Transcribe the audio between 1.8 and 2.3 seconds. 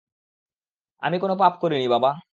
বাবা।